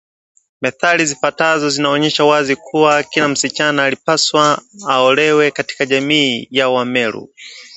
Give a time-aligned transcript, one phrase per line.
[0.61, 7.29] Methali zifuatazo zinaonyesha wazi kuwa kila msichana alipaswa aolewe katika jamii ya Wameru